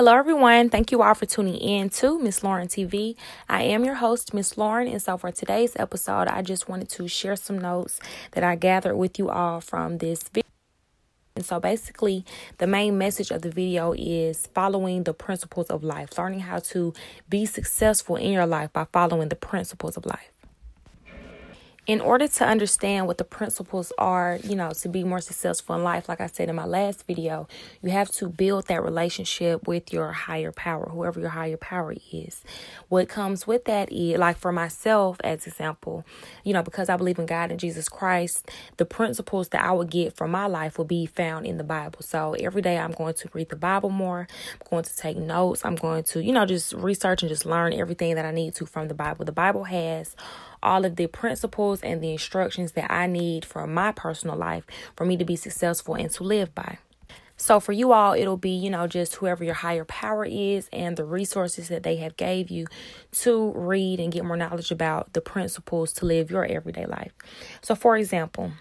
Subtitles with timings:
[0.00, 0.70] Hello, everyone.
[0.70, 3.16] Thank you all for tuning in to Miss Lauren TV.
[3.50, 7.06] I am your host, Miss Lauren, and so for today's episode, I just wanted to
[7.06, 8.00] share some notes
[8.30, 10.48] that I gathered with you all from this video.
[11.36, 12.24] And so basically,
[12.56, 16.94] the main message of the video is following the principles of life, learning how to
[17.28, 20.32] be successful in your life by following the principles of life
[21.86, 25.82] in order to understand what the principles are, you know, to be more successful in
[25.82, 27.48] life, like I said in my last video,
[27.82, 32.44] you have to build that relationship with your higher power, whoever your higher power is.
[32.88, 36.04] What comes with that is, like for myself, as example,
[36.44, 39.90] you know, because I believe in God and Jesus Christ, the principles that I would
[39.90, 42.02] get from my life will be found in the Bible.
[42.02, 44.28] So every day I'm going to read the Bible more.
[44.60, 45.64] I'm going to take notes.
[45.64, 48.66] I'm going to, you know, just research and just learn everything that I need to
[48.66, 49.24] from the Bible.
[49.24, 50.14] The Bible has
[50.62, 54.64] all of the principles and the instructions that I need for my personal life
[54.96, 56.78] for me to be successful and to live by.
[57.36, 60.94] So for you all, it'll be, you know, just whoever your higher power is and
[60.94, 62.66] the resources that they have gave you
[63.12, 67.12] to read and get more knowledge about the principles to live your everyday life.
[67.62, 68.52] So for example,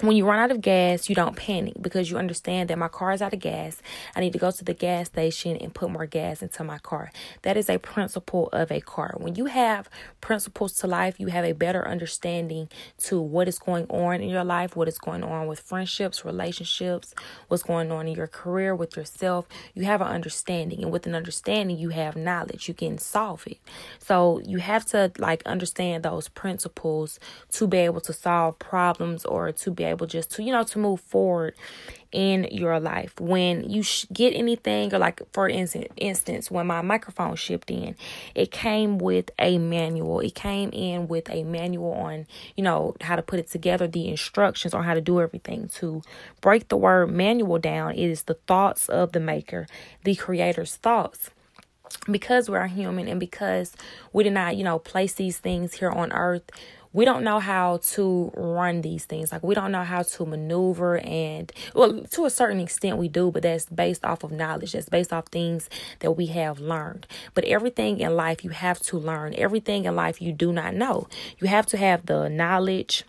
[0.00, 3.12] when you run out of gas, you don't panic because you understand that my car
[3.12, 3.80] is out of gas.
[4.16, 7.12] I need to go to the gas station and put more gas into my car.
[7.42, 9.14] That is a principle of a car.
[9.18, 9.88] When you have
[10.20, 14.44] principles to life, you have a better understanding to what is going on in your
[14.44, 17.14] life, what is going on with friendships, relationships,
[17.48, 19.46] what's going on in your career with yourself.
[19.74, 22.66] You have an understanding, and with an understanding, you have knowledge.
[22.66, 23.58] You can solve it.
[23.98, 27.20] So you have to like understand those principles
[27.52, 30.78] to be able to solve problems or to be able just to, you know, to
[30.78, 31.54] move forward
[32.12, 33.18] in your life.
[33.18, 37.96] When you sh- get anything, or like for instance, instance, when my microphone shipped in,
[38.34, 40.20] it came with a manual.
[40.20, 44.08] It came in with a manual on, you know, how to put it together, the
[44.08, 45.68] instructions on how to do everything.
[45.76, 46.02] To
[46.40, 49.66] break the word manual down, it is the thoughts of the maker,
[50.04, 51.30] the creator's thoughts
[52.10, 53.74] because we're human and because
[54.12, 56.50] we did not, you know, place these things here on earth,
[56.92, 59.32] we don't know how to run these things.
[59.32, 63.30] Like we don't know how to maneuver and well to a certain extent we do,
[63.30, 64.72] but that's based off of knowledge.
[64.72, 65.68] That's based off things
[66.00, 67.06] that we have learned.
[67.34, 69.34] But everything in life you have to learn.
[69.36, 71.08] Everything in life you do not know.
[71.38, 73.04] You have to have the knowledge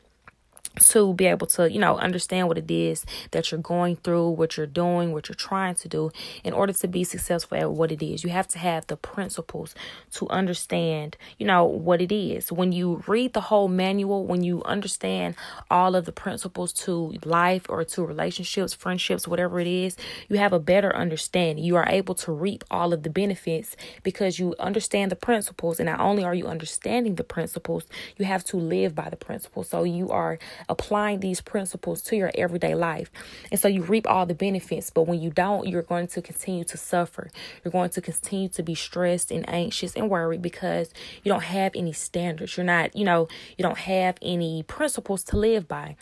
[0.79, 4.57] to be able to, you know, understand what it is that you're going through, what
[4.57, 6.11] you're doing, what you're trying to do
[6.43, 8.23] in order to be successful at what it is.
[8.23, 9.75] You have to have the principles
[10.13, 12.51] to understand, you know, what it is.
[12.51, 15.35] When you read the whole manual, when you understand
[15.69, 19.95] all of the principles to life or to relationships, friendships, whatever it is,
[20.27, 21.63] you have a better understanding.
[21.63, 25.79] You are able to reap all of the benefits because you understand the principles.
[25.79, 27.85] And not only are you understanding the principles,
[28.17, 29.69] you have to live by the principles.
[29.69, 30.39] So you are
[30.69, 33.11] applying these principles to your everyday life.
[33.51, 36.63] And so you reap all the benefits, but when you don't, you're going to continue
[36.65, 37.29] to suffer.
[37.63, 40.93] You're going to continue to be stressed and anxious and worried because
[41.23, 42.57] you don't have any standards.
[42.57, 45.95] You're not, you know, you don't have any principles to live by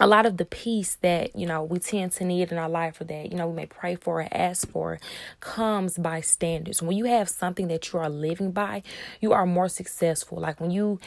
[0.00, 3.00] a lot of the peace that you know we tend to need in our life
[3.00, 4.98] or that you know we may pray for or ask for
[5.40, 8.82] comes by standards when you have something that you are living by
[9.20, 10.98] you are more successful like when you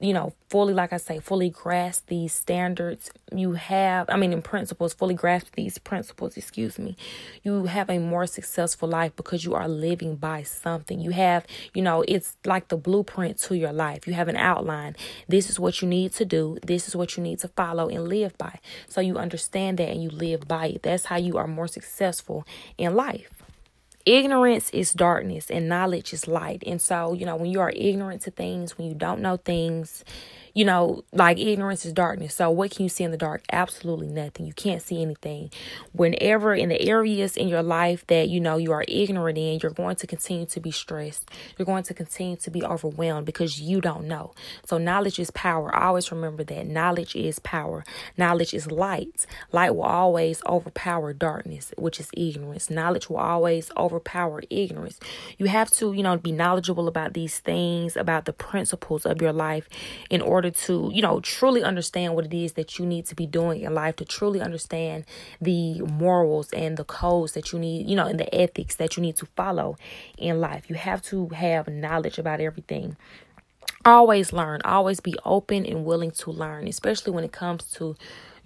[0.00, 4.42] you know, fully, like I say, fully grasp these standards, you have, I mean, in
[4.42, 6.96] principles, fully grasp these principles, excuse me,
[7.42, 11.00] you have a more successful life because you are living by something.
[11.00, 11.44] You have,
[11.74, 14.06] you know, it's like the blueprint to your life.
[14.06, 14.94] You have an outline.
[15.26, 18.08] This is what you need to do, this is what you need to follow and
[18.08, 18.60] live by.
[18.88, 20.84] So you understand that and you live by it.
[20.84, 23.38] That's how you are more successful in life
[24.08, 26.62] ignorance is darkness and knowledge is light.
[26.66, 30.04] And so, you know, when you are ignorant to things, when you don't know things,
[30.58, 32.34] you know, like ignorance is darkness.
[32.34, 33.44] So what can you see in the dark?
[33.52, 34.44] Absolutely nothing.
[34.44, 35.52] You can't see anything.
[35.92, 39.70] Whenever in the areas in your life that you know you are ignorant in, you're
[39.70, 41.30] going to continue to be stressed.
[41.56, 44.34] You're going to continue to be overwhelmed because you don't know.
[44.66, 45.72] So knowledge is power.
[45.72, 47.84] Always remember that knowledge is power.
[48.16, 49.26] Knowledge is light.
[49.52, 52.68] Light will always overpower darkness, which is ignorance.
[52.68, 54.98] Knowledge will always overpower ignorance.
[55.36, 59.32] You have to, you know, be knowledgeable about these things, about the principles of your
[59.32, 59.68] life
[60.10, 63.14] in order order to, you know, truly understand what it is that you need to
[63.14, 65.04] be doing in life, to truly understand
[65.40, 69.02] the morals and the codes that you need, you know, and the ethics that you
[69.02, 69.76] need to follow
[70.16, 70.68] in life.
[70.68, 72.96] You have to have knowledge about everything
[73.84, 77.96] always learn always be open and willing to learn especially when it comes to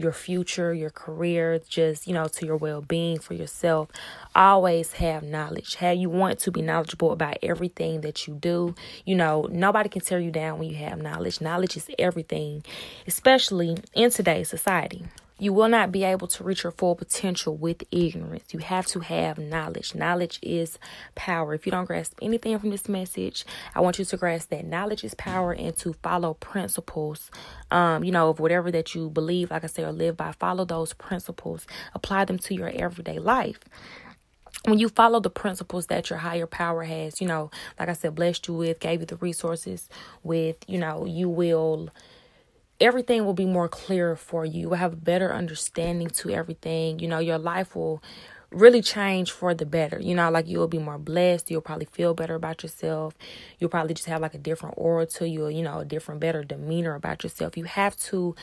[0.02, 3.88] your future, your career, just, you know, to your well being for yourself.
[4.34, 5.76] Always have knowledge.
[5.76, 8.74] How you want to be knowledgeable about everything that you do.
[9.04, 11.40] You know, nobody can tear you down when you have knowledge.
[11.40, 12.64] Knowledge is everything,
[13.06, 15.04] especially in today's society
[15.42, 18.54] You will not be able to reach your full potential with ignorance.
[18.54, 19.92] You have to have knowledge.
[19.92, 20.78] Knowledge is
[21.16, 21.52] power.
[21.52, 23.44] If you don't grasp anything from this message,
[23.74, 27.28] I want you to grasp that knowledge is power and to follow principles,
[27.72, 30.30] um, you know, of whatever that you believe, like I say, or live by.
[30.30, 33.58] Follow those principles, apply them to your everyday life
[34.64, 37.50] when you follow the principles that your higher power has, you know,
[37.80, 39.88] like I said, blessed you with, gave you the resources
[40.22, 41.90] with, you know, you will
[42.82, 44.62] everything will be more clear for you.
[44.62, 46.98] You will have a better understanding to everything.
[46.98, 48.02] You know, your life will
[48.50, 49.98] really change for the better.
[49.98, 51.50] You know, like you'll be more blessed.
[51.50, 53.14] You'll probably feel better about yourself.
[53.58, 56.44] You'll probably just have like a different aura to you, you know, a different, better
[56.44, 57.56] demeanor about yourself.
[57.56, 58.34] You have to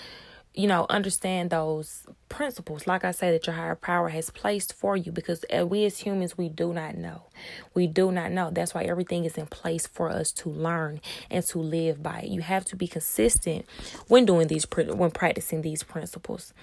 [0.54, 4.98] you know, understand those principles, like I say, that your higher power has placed for
[4.98, 7.24] you because uh, we as humans, we do not know.
[7.74, 8.50] We do not know.
[8.52, 12.26] That's why everything is in place for us to learn and to live by.
[12.28, 13.66] You have to be consistent
[14.08, 16.54] when doing these, when practicing these principles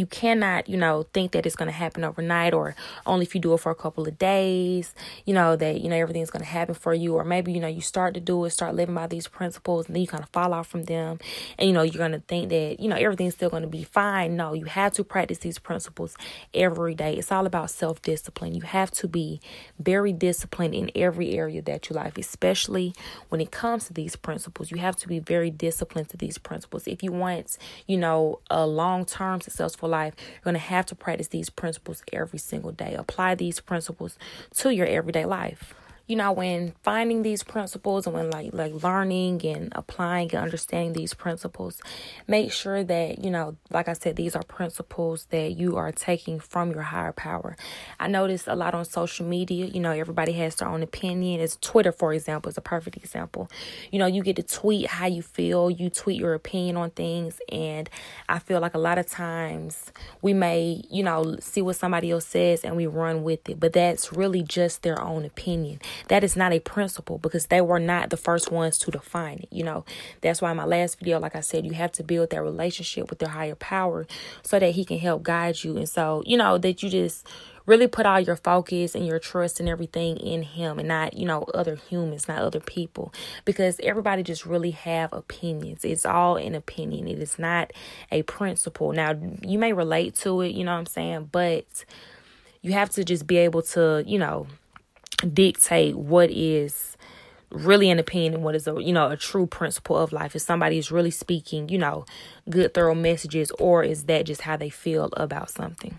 [0.00, 2.74] you cannot, you know, think that it's going to happen overnight or
[3.06, 4.94] only if you do it for a couple of days,
[5.24, 7.14] you know, that, you know, everything's going to happen for you.
[7.14, 9.94] Or maybe, you know, you start to do it, start living by these principles, and
[9.94, 11.18] then you kind of fall off from them.
[11.58, 13.84] And, you know, you're going to think that, you know, everything's still going to be
[13.84, 14.36] fine.
[14.36, 16.16] No, you have to practice these principles
[16.54, 17.14] every day.
[17.14, 18.54] It's all about self discipline.
[18.54, 19.40] You have to be
[19.78, 22.94] very disciplined in every area that you life, especially
[23.28, 24.70] when it comes to these principles.
[24.70, 26.86] You have to be very disciplined to these principles.
[26.86, 30.86] If you want, you know, a long term successful successful life, you're going to have
[30.86, 32.94] to practice these principles every single day.
[32.94, 34.18] Apply these principles
[34.56, 35.74] to your everyday life
[36.12, 40.92] you know when finding these principles and when like like learning and applying and understanding
[40.92, 41.80] these principles
[42.28, 46.38] make sure that you know like i said these are principles that you are taking
[46.38, 47.56] from your higher power.
[47.98, 51.40] I notice a lot on social media you know everybody has their own opinion.
[51.40, 53.48] It's twitter for example is a perfect example.
[53.90, 57.40] You know you get to tweet how you feel you tweet your opinion on things
[57.50, 57.88] and
[58.28, 62.26] i feel like a lot of times we may you know see what somebody else
[62.26, 66.36] says and we run with it but that's really just their own opinion that is
[66.36, 69.48] not a principle because they were not the first ones to define it.
[69.50, 69.84] You know,
[70.20, 73.10] that's why in my last video, like I said, you have to build that relationship
[73.10, 74.06] with your higher power
[74.42, 75.76] so that he can help guide you.
[75.76, 77.26] And so, you know, that you just
[77.66, 81.24] really put all your focus and your trust and everything in him and not you
[81.24, 83.12] know other humans not other people
[83.44, 87.72] because everybody just really have opinions it's all an opinion it is not
[88.10, 91.84] a principle now you may relate to it you know what i'm saying but
[92.62, 94.46] you have to just be able to you know
[95.28, 96.96] dictate what is
[97.52, 100.34] really an opinion and what is a you know a true principle of life.
[100.34, 102.04] If somebody is really speaking you know
[102.48, 105.98] good thorough messages or is that just how they feel about something?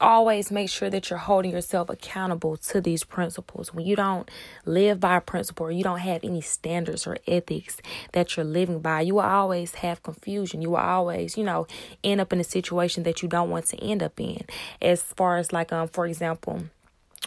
[0.00, 3.74] Always make sure that you're holding yourself accountable to these principles.
[3.74, 4.30] When you don't
[4.64, 7.78] live by a principle or you don't have any standards or ethics
[8.12, 10.62] that you're living by you will always have confusion.
[10.62, 11.66] You will always you know
[12.02, 14.44] end up in a situation that you don't want to end up in.
[14.80, 16.62] As far as like um for example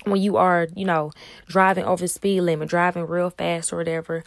[0.04, 1.12] when you are, you know,
[1.48, 4.24] driving over the speed limit, driving real fast or whatever,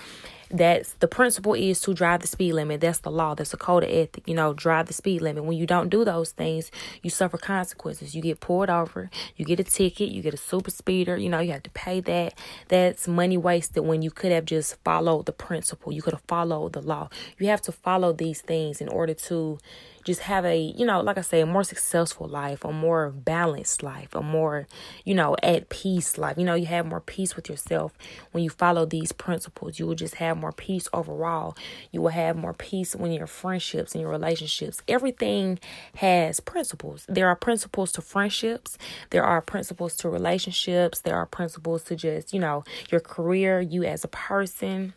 [0.50, 2.80] that's the principle is to drive the speed limit.
[2.80, 3.34] That's the law.
[3.34, 4.24] That's a code of ethic.
[4.26, 5.44] You know, drive the speed limit.
[5.44, 6.70] When you don't do those things,
[7.02, 8.14] you suffer consequences.
[8.14, 11.16] You get pulled over, you get a ticket, you get a super speeder.
[11.16, 12.34] You know, you have to pay that.
[12.68, 15.92] That's money wasted when you could have just followed the principle.
[15.92, 17.08] You could have followed the law.
[17.38, 19.58] You have to follow these things in order to
[20.04, 23.82] just have a, you know, like I say, a more successful life, a more balanced
[23.82, 24.68] life, a more,
[25.04, 26.36] you know, at peace life.
[26.36, 27.96] You know, you have more peace with yourself
[28.30, 29.78] when you follow these principles.
[29.78, 31.56] You will just have more peace overall.
[31.92, 34.82] You will have more peace when your friendships and your relationships.
[34.88, 35.58] Everything
[35.96, 37.04] has principles.
[37.08, 38.78] There are principles to friendships,
[39.10, 43.84] there are principles to relationships, there are principles to just, you know, your career, you
[43.84, 44.94] as a person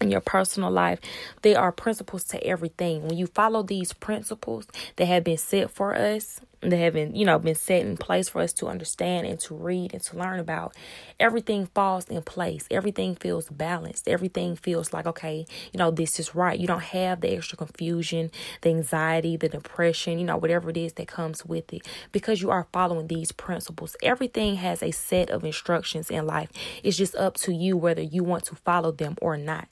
[0.00, 1.00] in your personal life.
[1.42, 3.06] They are principles to everything.
[3.06, 4.66] When you follow these principles
[4.96, 8.28] that have been set for us, that have been, you know, been set in place
[8.28, 10.74] for us to understand and to read and to learn about,
[11.20, 12.66] everything falls in place.
[12.70, 14.08] Everything feels balanced.
[14.08, 16.58] Everything feels like, okay, you know, this is right.
[16.58, 18.30] You don't have the extra confusion,
[18.62, 22.50] the anxiety, the depression, you know, whatever it is that comes with it because you
[22.50, 23.96] are following these principles.
[24.02, 26.50] Everything has a set of instructions in life.
[26.82, 29.68] It's just up to you whether you want to follow them or not.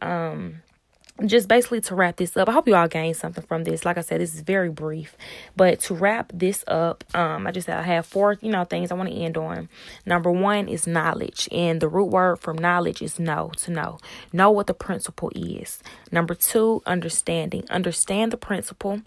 [0.00, 0.62] Um,
[1.26, 3.84] just basically to wrap this up, I hope you all gained something from this.
[3.84, 5.16] Like I said, this is very brief,
[5.56, 8.94] but to wrap this up, um, I just I have four, you know, things I
[8.94, 9.68] want to end on.
[10.06, 13.98] Number one is knowledge, and the root word from knowledge is know, to know,
[14.32, 15.82] know what the principle is.
[16.12, 19.02] Number two, understanding, understand the principle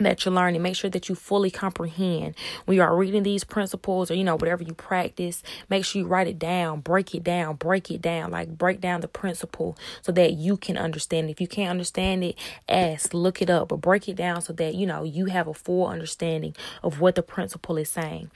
[0.00, 0.62] that you're learning.
[0.62, 2.34] Make sure that you fully comprehend.
[2.64, 6.06] When you are reading these principles or you know whatever you practice make sure you
[6.06, 10.12] write it down break it down break it down like break down the principle so
[10.12, 12.36] that you can understand if you can't understand it
[12.68, 15.54] ask look it up but break it down so that you know you have a
[15.54, 18.30] full understanding of what the principle is saying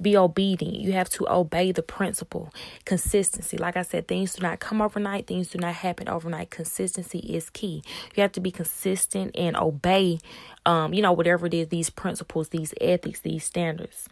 [0.00, 0.76] be obedient.
[0.76, 2.52] You have to obey the principle.
[2.84, 3.56] Consistency.
[3.56, 6.50] Like I said, things do not come overnight, things do not happen overnight.
[6.50, 7.82] Consistency is key.
[8.14, 10.18] You have to be consistent and obey
[10.66, 14.08] um, you know, whatever it is, these principles, these ethics, these standards.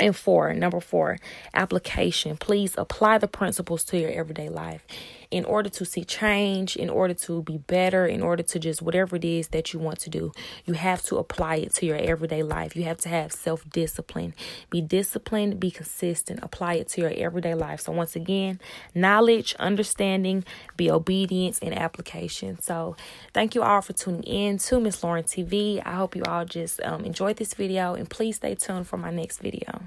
[0.00, 1.18] And four, number four,
[1.54, 2.36] application.
[2.36, 4.86] Please apply the principles to your everyday life
[5.32, 9.16] in order to see change, in order to be better, in order to just whatever
[9.16, 10.30] it is that you want to do,
[10.66, 12.76] you have to apply it to your everyday life.
[12.76, 14.34] You have to have self discipline.
[14.68, 17.80] Be disciplined, be consistent, apply it to your everyday life.
[17.80, 18.60] So, once again,
[18.94, 20.44] knowledge, understanding,
[20.76, 22.60] be obedience, and application.
[22.60, 22.94] So,
[23.32, 25.80] thank you all for tuning in to Miss Lauren TV.
[25.84, 29.10] I hope you all just um, enjoyed this video and please stay tuned for my
[29.10, 29.80] next video.